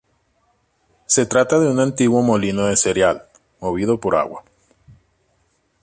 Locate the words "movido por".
3.59-4.15